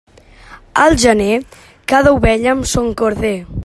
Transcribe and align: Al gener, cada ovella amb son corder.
Al 0.83 0.95
gener, 1.03 1.37
cada 1.93 2.17
ovella 2.19 2.53
amb 2.57 2.65
son 2.77 2.93
corder. 3.03 3.37